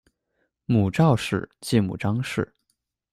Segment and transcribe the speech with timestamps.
[0.65, 2.55] 母赵氏；继母张氏。